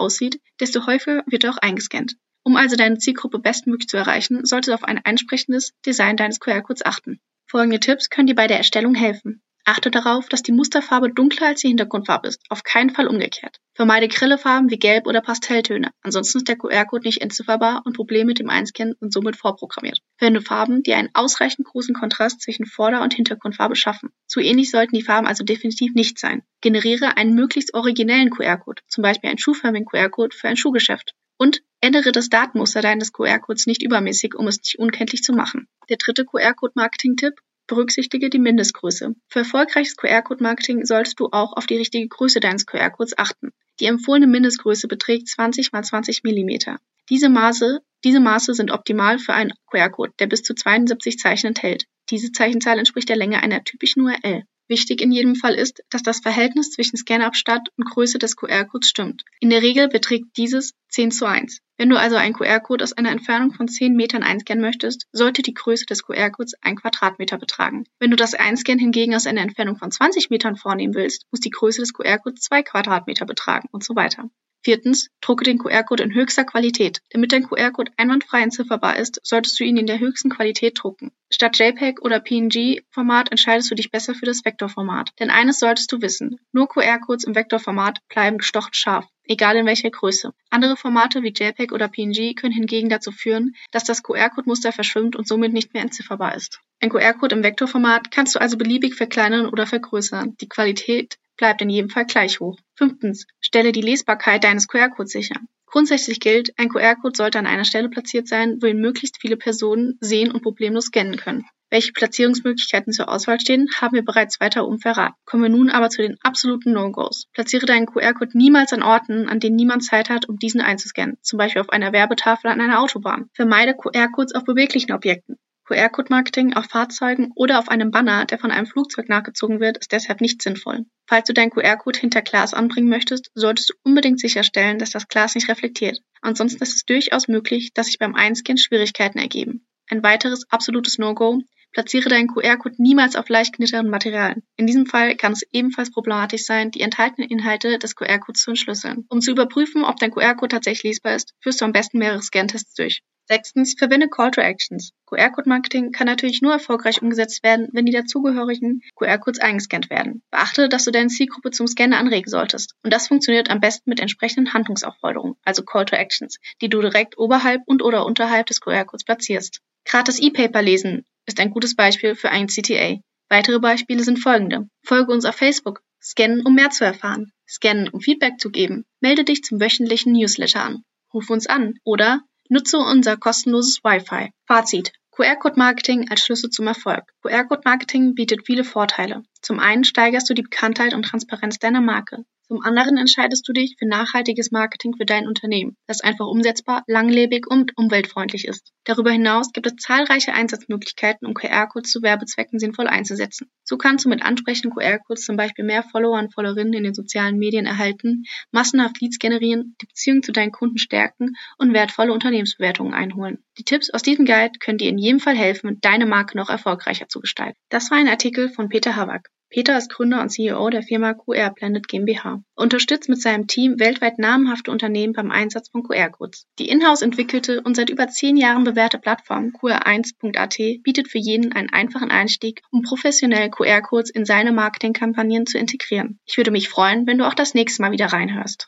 aussieht, 0.00 0.40
desto 0.60 0.86
häufiger 0.86 1.22
wird 1.26 1.44
er 1.44 1.50
auch 1.50 1.58
eingescannt. 1.58 2.16
Um 2.42 2.56
also 2.56 2.76
deine 2.76 2.98
Zielgruppe 2.98 3.38
bestmöglich 3.38 3.88
zu 3.88 3.96
erreichen, 3.96 4.44
solltest 4.44 4.68
du 4.68 4.74
auf 4.74 4.84
ein 4.84 5.04
ansprechendes 5.04 5.72
Design 5.84 6.16
deines 6.16 6.40
QR-Codes 6.40 6.84
achten. 6.84 7.20
Folgende 7.48 7.80
Tipps 7.80 8.10
können 8.10 8.26
dir 8.26 8.34
bei 8.34 8.48
der 8.48 8.58
Erstellung 8.58 8.94
helfen. 8.94 9.42
Achte 9.68 9.90
darauf, 9.90 10.28
dass 10.28 10.44
die 10.44 10.52
Musterfarbe 10.52 11.10
dunkler 11.12 11.48
als 11.48 11.62
die 11.62 11.66
Hintergrundfarbe 11.66 12.28
ist, 12.28 12.40
auf 12.50 12.62
keinen 12.62 12.90
Fall 12.90 13.08
umgekehrt. 13.08 13.58
Vermeide 13.74 14.06
grelle 14.06 14.38
Farben 14.38 14.70
wie 14.70 14.78
Gelb 14.78 15.08
oder 15.08 15.20
Pastelltöne, 15.20 15.90
ansonsten 16.02 16.38
ist 16.38 16.46
der 16.46 16.56
QR-Code 16.56 17.04
nicht 17.04 17.20
entzifferbar 17.20 17.82
und 17.84 17.96
Probleme 17.96 18.26
mit 18.26 18.38
dem 18.38 18.48
Einscannen 18.48 18.94
sind 19.00 19.12
somit 19.12 19.34
vorprogrammiert. 19.34 19.98
Verwende 20.18 20.40
Farben, 20.40 20.84
die 20.84 20.94
einen 20.94 21.10
ausreichend 21.14 21.66
großen 21.66 21.96
Kontrast 21.96 22.42
zwischen 22.42 22.64
Vorder- 22.64 23.02
und 23.02 23.14
Hintergrundfarbe 23.14 23.74
schaffen. 23.74 24.10
Zu 24.28 24.38
ähnlich 24.38 24.70
sollten 24.70 24.94
die 24.94 25.02
Farben 25.02 25.26
also 25.26 25.42
definitiv 25.42 25.94
nicht 25.94 26.20
sein. 26.20 26.44
Generiere 26.60 27.16
einen 27.16 27.34
möglichst 27.34 27.74
originellen 27.74 28.30
QR-Code, 28.30 28.82
zum 28.86 29.02
Beispiel 29.02 29.30
einen 29.30 29.40
schuhförmigen 29.40 29.86
QR-Code 29.86 30.36
für 30.36 30.46
ein 30.46 30.56
Schuhgeschäft. 30.56 31.14
Und 31.38 31.62
ändere 31.80 32.12
das 32.12 32.28
Datenmuster 32.28 32.82
deines 32.82 33.12
QR-Codes 33.12 33.66
nicht 33.66 33.82
übermäßig, 33.82 34.36
um 34.36 34.46
es 34.46 34.58
nicht 34.58 34.78
unkenntlich 34.78 35.24
zu 35.24 35.32
machen. 35.32 35.66
Der 35.88 35.96
dritte 35.96 36.24
QR-Code-Marketing-Tipp 36.24 37.34
Berücksichtige 37.66 38.30
die 38.30 38.38
Mindestgröße. 38.38 39.14
Für 39.28 39.38
erfolgreiches 39.40 39.96
QR-Code-Marketing 39.96 40.84
solltest 40.84 41.18
du 41.20 41.28
auch 41.32 41.56
auf 41.56 41.66
die 41.66 41.76
richtige 41.76 42.06
Größe 42.08 42.40
deines 42.40 42.66
QR-Codes 42.66 43.18
achten. 43.18 43.52
Die 43.80 43.86
empfohlene 43.86 44.26
Mindestgröße 44.26 44.88
beträgt 44.88 45.28
20 45.28 45.72
x 45.72 45.88
20 45.88 46.22
mm. 46.24 46.76
Diese 47.08 47.28
Maße, 47.28 47.80
diese 48.04 48.20
Maße 48.20 48.54
sind 48.54 48.70
optimal 48.70 49.18
für 49.18 49.34
einen 49.34 49.52
QR-Code, 49.70 50.12
der 50.18 50.26
bis 50.26 50.42
zu 50.42 50.54
72 50.54 51.18
Zeichen 51.18 51.48
enthält. 51.48 51.86
Diese 52.10 52.32
Zeichenzahl 52.32 52.78
entspricht 52.78 53.08
der 53.08 53.16
Länge 53.16 53.42
einer 53.42 53.64
typischen 53.64 54.02
URL. 54.02 54.44
Wichtig 54.68 55.00
in 55.00 55.12
jedem 55.12 55.36
Fall 55.36 55.54
ist, 55.54 55.82
dass 55.90 56.02
das 56.02 56.20
Verhältnis 56.20 56.72
zwischen 56.72 56.96
Scanabstand 56.96 57.68
und 57.76 57.84
Größe 57.88 58.18
des 58.18 58.36
QR-Codes 58.36 58.88
stimmt. 58.88 59.24
In 59.40 59.50
der 59.50 59.62
Regel 59.62 59.88
beträgt 59.88 60.36
dieses 60.36 60.72
10 60.88 61.12
zu 61.12 61.26
1. 61.26 61.60
Wenn 61.78 61.90
du 61.90 61.98
also 61.98 62.16
einen 62.16 62.32
QR-Code 62.32 62.82
aus 62.82 62.94
einer 62.94 63.10
Entfernung 63.10 63.52
von 63.52 63.68
10 63.68 63.94
Metern 63.94 64.22
einscannen 64.22 64.62
möchtest, 64.62 65.06
sollte 65.12 65.42
die 65.42 65.52
Größe 65.52 65.84
des 65.84 66.04
QR-Codes 66.04 66.54
ein 66.62 66.76
Quadratmeter 66.76 67.36
betragen. 67.36 67.84
Wenn 67.98 68.10
du 68.10 68.16
das 68.16 68.32
Einscannen 68.32 68.78
hingegen 68.78 69.14
aus 69.14 69.26
einer 69.26 69.42
Entfernung 69.42 69.76
von 69.76 69.90
20 69.90 70.30
Metern 70.30 70.56
vornehmen 70.56 70.94
willst, 70.94 71.26
muss 71.30 71.40
die 71.40 71.50
Größe 71.50 71.82
des 71.82 71.92
QR-Codes 71.92 72.40
2 72.40 72.62
Quadratmeter 72.62 73.26
betragen 73.26 73.68
und 73.72 73.84
so 73.84 73.94
weiter. 73.94 74.30
Viertens, 74.66 75.10
drucke 75.20 75.44
den 75.44 75.58
QR-Code 75.58 76.02
in 76.02 76.14
höchster 76.14 76.44
Qualität. 76.44 77.00
Damit 77.10 77.32
dein 77.32 77.44
QR-Code 77.44 77.92
einwandfrei 77.98 78.42
entzifferbar 78.42 78.96
ist, 78.96 79.20
solltest 79.22 79.60
du 79.60 79.64
ihn 79.64 79.76
in 79.76 79.86
der 79.86 80.00
höchsten 80.00 80.30
Qualität 80.30 80.82
drucken. 80.82 81.12
Statt 81.30 81.58
JPEG 81.58 82.00
oder 82.00 82.18
PNG-Format 82.18 83.30
entscheidest 83.30 83.70
du 83.70 83.76
dich 83.76 83.92
besser 83.92 84.14
für 84.14 84.26
das 84.26 84.44
Vektorformat. 84.44 85.12
Denn 85.20 85.30
eines 85.30 85.60
solltest 85.60 85.92
du 85.92 86.00
wissen, 86.00 86.40
nur 86.50 86.68
QR-Codes 86.68 87.24
im 87.24 87.36
Vektorformat 87.36 88.00
bleiben 88.08 88.38
gestochen 88.38 88.72
scharf, 88.72 89.06
egal 89.26 89.56
in 89.56 89.66
welcher 89.66 89.90
Größe. 89.90 90.32
Andere 90.50 90.76
Formate 90.76 91.22
wie 91.22 91.32
JPEG 91.32 91.72
oder 91.72 91.88
PNG 91.88 92.34
können 92.34 92.52
hingegen 92.52 92.88
dazu 92.88 93.12
führen, 93.12 93.54
dass 93.70 93.84
das 93.84 94.02
QR-Code-Muster 94.02 94.72
verschwimmt 94.72 95.16
und 95.16 95.26
somit 95.28 95.52
nicht 95.52 95.74
mehr 95.74 95.82
entzifferbar 95.82 96.34
ist. 96.34 96.60
Ein 96.80 96.90
QR-Code 96.90 97.36
im 97.36 97.42
Vektorformat 97.42 98.10
kannst 98.10 98.34
du 98.34 98.40
also 98.40 98.56
beliebig 98.56 98.94
verkleinern 98.94 99.46
oder 99.46 99.66
vergrößern. 99.66 100.36
Die 100.40 100.48
Qualität 100.48 101.16
bleibt 101.36 101.62
in 101.62 101.70
jedem 101.70 101.90
Fall 101.90 102.06
gleich 102.06 102.40
hoch. 102.40 102.58
Fünftens, 102.74 103.26
stelle 103.40 103.72
die 103.72 103.82
Lesbarkeit 103.82 104.44
deines 104.44 104.68
QR-Codes 104.68 105.12
sicher. 105.12 105.36
Grundsätzlich 105.66 106.20
gilt, 106.20 106.58
ein 106.58 106.68
QR-Code 106.68 107.16
sollte 107.16 107.38
an 107.38 107.46
einer 107.46 107.64
Stelle 107.64 107.88
platziert 107.88 108.28
sein, 108.28 108.58
wo 108.60 108.66
ihn 108.66 108.80
möglichst 108.80 109.20
viele 109.20 109.36
Personen 109.36 109.98
sehen 110.00 110.30
und 110.30 110.42
problemlos 110.42 110.86
scannen 110.86 111.16
können. 111.16 111.44
Welche 111.68 111.92
Platzierungsmöglichkeiten 111.92 112.92
zur 112.92 113.08
Auswahl 113.08 113.40
stehen, 113.40 113.68
haben 113.80 113.94
wir 113.94 114.04
bereits 114.04 114.38
weiter 114.38 114.66
um 114.68 114.78
verraten. 114.78 115.16
Kommen 115.24 115.42
wir 115.42 115.50
nun 115.50 115.68
aber 115.68 115.90
zu 115.90 116.00
den 116.00 116.16
absoluten 116.22 116.72
No-Gos. 116.72 117.26
Platziere 117.32 117.66
deinen 117.66 117.86
QR-Code 117.86 118.38
niemals 118.38 118.72
an 118.72 118.84
Orten, 118.84 119.28
an 119.28 119.40
denen 119.40 119.56
niemand 119.56 119.84
Zeit 119.84 120.08
hat, 120.08 120.28
um 120.28 120.38
diesen 120.38 120.60
einzuscannen, 120.60 121.18
zum 121.22 121.38
Beispiel 121.38 121.60
auf 121.60 121.70
einer 121.70 121.92
Werbetafel 121.92 122.50
an 122.50 122.60
einer 122.60 122.80
Autobahn. 122.80 123.30
Vermeide 123.34 123.74
QR-Codes 123.74 124.34
auf 124.36 124.44
beweglichen 124.44 124.92
Objekten. 124.92 125.38
QR-Code-Marketing 125.66 126.54
auf 126.54 126.66
Fahrzeugen 126.66 127.32
oder 127.34 127.58
auf 127.58 127.68
einem 127.68 127.90
Banner, 127.90 128.24
der 128.24 128.38
von 128.38 128.52
einem 128.52 128.66
Flugzeug 128.66 129.08
nachgezogen 129.08 129.58
wird, 129.58 129.78
ist 129.78 129.90
deshalb 129.90 130.20
nicht 130.20 130.40
sinnvoll. 130.42 130.86
Falls 131.08 131.26
du 131.26 131.34
deinen 131.34 131.50
QR-Code 131.50 131.98
hinter 131.98 132.22
Glas 132.22 132.54
anbringen 132.54 132.88
möchtest, 132.88 133.32
solltest 133.34 133.70
du 133.70 133.74
unbedingt 133.82 134.20
sicherstellen, 134.20 134.78
dass 134.78 134.90
das 134.90 135.08
Glas 135.08 135.34
nicht 135.34 135.48
reflektiert. 135.48 135.98
Ansonsten 136.20 136.62
ist 136.62 136.76
es 136.76 136.84
durchaus 136.84 137.26
möglich, 137.26 137.72
dass 137.74 137.86
sich 137.86 137.98
beim 137.98 138.14
Einscannen 138.14 138.58
Schwierigkeiten 138.58 139.18
ergeben. 139.18 139.66
Ein 139.88 140.04
weiteres 140.04 140.46
absolutes 140.50 140.98
No-Go, 140.98 141.42
platziere 141.76 142.08
deinen 142.08 142.28
QR-Code 142.28 142.76
niemals 142.78 143.16
auf 143.16 143.28
leicht 143.28 143.52
knitternden 143.52 143.90
Materialien. 143.90 144.42
In 144.56 144.66
diesem 144.66 144.86
Fall 144.86 145.14
kann 145.14 145.32
es 145.32 145.42
ebenfalls 145.52 145.90
problematisch 145.90 146.46
sein, 146.46 146.70
die 146.70 146.80
enthaltenen 146.80 147.28
Inhalte 147.28 147.78
des 147.78 147.94
QR-Codes 147.94 148.40
zu 148.40 148.50
entschlüsseln. 148.52 149.04
Um 149.10 149.20
zu 149.20 149.32
überprüfen, 149.32 149.84
ob 149.84 149.96
dein 149.98 150.10
QR-Code 150.10 150.54
tatsächlich 150.54 150.94
lesbar 150.94 151.16
ist, 151.16 151.34
führst 151.38 151.60
du 151.60 151.66
am 151.66 151.72
besten 151.72 151.98
mehrere 151.98 152.22
Scantests 152.22 152.72
durch. 152.72 153.02
Sechstens, 153.28 153.74
verwende 153.76 154.08
Call 154.08 154.30
to 154.30 154.40
Actions. 154.40 154.92
QR-Code-Marketing 155.04 155.92
kann 155.92 156.06
natürlich 156.06 156.40
nur 156.40 156.52
erfolgreich 156.52 157.02
umgesetzt 157.02 157.42
werden, 157.42 157.68
wenn 157.72 157.84
die 157.84 157.92
dazugehörigen 157.92 158.80
QR-Codes 158.94 159.40
eingescannt 159.40 159.90
werden. 159.90 160.22
Beachte, 160.30 160.70
dass 160.70 160.86
du 160.86 160.92
deine 160.92 161.08
Zielgruppe 161.08 161.50
zum 161.50 161.66
Scannen 161.66 161.92
anregen 161.92 162.30
solltest. 162.30 162.74
Und 162.84 162.94
das 162.94 163.08
funktioniert 163.08 163.50
am 163.50 163.60
besten 163.60 163.90
mit 163.90 164.00
entsprechenden 164.00 164.54
Handlungsaufforderungen, 164.54 165.34
also 165.44 165.62
Call 165.62 165.84
to 165.84 165.96
Actions, 165.96 166.38
die 166.62 166.70
du 166.70 166.80
direkt 166.80 167.18
oberhalb 167.18 167.60
und 167.66 167.82
oder 167.82 168.06
unterhalb 168.06 168.46
des 168.46 168.62
QR-Codes 168.62 169.04
platzierst. 169.04 169.60
Gratis 169.84 170.18
E-Paper 170.20 170.62
lesen 170.62 171.04
ist 171.26 171.40
ein 171.40 171.50
gutes 171.50 171.76
Beispiel 171.76 172.14
für 172.14 172.30
ein 172.30 172.46
CTA. 172.46 173.00
Weitere 173.28 173.58
Beispiele 173.58 174.02
sind 174.02 174.18
folgende. 174.18 174.68
Folge 174.82 175.12
uns 175.12 175.24
auf 175.24 175.34
Facebook. 175.34 175.82
Scannen, 176.00 176.46
um 176.46 176.54
mehr 176.54 176.70
zu 176.70 176.84
erfahren. 176.84 177.32
Scannen, 177.48 177.88
um 177.88 178.00
Feedback 178.00 178.38
zu 178.38 178.50
geben. 178.50 178.84
Melde 179.00 179.24
dich 179.24 179.42
zum 179.42 179.60
wöchentlichen 179.60 180.12
Newsletter 180.12 180.62
an. 180.62 180.84
Ruf 181.12 181.30
uns 181.30 181.46
an 181.46 181.74
oder 181.84 182.22
Nutze 182.48 182.78
unser 182.78 183.16
kostenloses 183.16 183.82
Wi-Fi. 183.82 184.30
Fazit. 184.46 184.92
QR-Code-Marketing 185.10 186.10
als 186.10 186.20
Schlüssel 186.20 186.50
zum 186.50 186.66
Erfolg. 186.66 187.02
QR-Code-Marketing 187.22 188.14
bietet 188.14 188.46
viele 188.46 188.64
Vorteile. 188.64 189.22
Zum 189.40 189.58
einen 189.58 189.82
steigerst 189.82 190.28
du 190.28 190.34
die 190.34 190.42
Bekanntheit 190.42 190.94
und 190.94 191.04
Transparenz 191.04 191.58
deiner 191.58 191.80
Marke. 191.80 192.24
Zum 192.48 192.62
anderen 192.62 192.96
entscheidest 192.96 193.46
du 193.48 193.52
dich 193.52 193.74
für 193.76 193.88
nachhaltiges 193.88 194.52
Marketing 194.52 194.94
für 194.96 195.04
dein 195.04 195.26
Unternehmen, 195.26 195.76
das 195.88 196.00
einfach 196.00 196.26
umsetzbar, 196.26 196.84
langlebig 196.86 197.44
und 197.48 197.76
umweltfreundlich 197.76 198.46
ist. 198.46 198.72
Darüber 198.84 199.10
hinaus 199.10 199.50
gibt 199.52 199.66
es 199.66 199.74
zahlreiche 199.74 200.32
Einsatzmöglichkeiten, 200.32 201.26
um 201.26 201.34
QR-Codes 201.34 201.90
zu 201.90 202.02
Werbezwecken 202.02 202.60
sinnvoll 202.60 202.86
einzusetzen. 202.86 203.50
So 203.64 203.76
kannst 203.76 204.04
du 204.04 204.08
mit 204.08 204.22
ansprechenden 204.22 204.70
QR-Codes 204.70 205.24
zum 205.24 205.36
Beispiel 205.36 205.64
mehr 205.64 205.82
Follower 205.82 206.20
und 206.20 206.32
Followerinnen 206.32 206.74
in 206.74 206.84
den 206.84 206.94
sozialen 206.94 207.36
Medien 207.36 207.66
erhalten, 207.66 208.22
massenhaft 208.52 209.00
Leads 209.00 209.18
generieren, 209.18 209.74
die 209.82 209.86
Beziehung 209.86 210.22
zu 210.22 210.30
deinen 210.30 210.52
Kunden 210.52 210.78
stärken 210.78 211.32
und 211.58 211.72
wertvolle 211.72 212.12
Unternehmensbewertungen 212.12 212.94
einholen. 212.94 213.44
Die 213.58 213.64
Tipps 213.64 213.90
aus 213.90 214.02
diesem 214.02 214.24
Guide 214.24 214.60
können 214.60 214.78
dir 214.78 214.88
in 214.88 214.98
jedem 214.98 215.18
Fall 215.18 215.36
helfen, 215.36 215.78
deine 215.80 216.06
Marke 216.06 216.36
noch 216.36 216.48
erfolgreicher 216.48 217.08
zu 217.08 217.18
gestalten. 217.18 217.58
Das 217.70 217.90
war 217.90 217.98
ein 217.98 218.08
Artikel 218.08 218.50
von 218.50 218.68
Peter 218.68 218.94
Havak. 218.94 219.30
Peter 219.48 219.78
ist 219.78 219.90
Gründer 219.90 220.20
und 220.22 220.30
CEO 220.30 220.70
der 220.70 220.82
Firma 220.82 221.14
QR 221.14 221.50
Planet 221.50 221.86
GmbH. 221.86 222.42
Er 222.56 222.62
unterstützt 222.62 223.08
mit 223.08 223.20
seinem 223.20 223.46
Team 223.46 223.78
weltweit 223.78 224.18
namhafte 224.18 224.70
Unternehmen 224.70 225.12
beim 225.12 225.30
Einsatz 225.30 225.68
von 225.68 225.82
QR-Codes. 225.82 226.46
Die 226.58 226.68
in-house 226.68 227.02
entwickelte 227.02 227.62
und 227.62 227.76
seit 227.76 227.90
über 227.90 228.08
zehn 228.08 228.36
Jahren 228.36 228.64
bewährte 228.64 228.98
Plattform 228.98 229.52
QR1.at 229.60 230.56
bietet 230.82 231.08
für 231.08 231.18
jeden 231.18 231.52
einen 231.52 231.70
einfachen 231.70 232.10
Einstieg, 232.10 232.62
um 232.70 232.82
professionell 232.82 233.50
QR-Codes 233.50 234.10
in 234.10 234.24
seine 234.24 234.52
Marketingkampagnen 234.52 235.46
zu 235.46 235.58
integrieren. 235.58 236.18
Ich 236.24 236.36
würde 236.36 236.50
mich 236.50 236.68
freuen, 236.68 237.06
wenn 237.06 237.18
du 237.18 237.26
auch 237.26 237.34
das 237.34 237.54
nächste 237.54 237.82
Mal 237.82 237.92
wieder 237.92 238.06
reinhörst. 238.06 238.64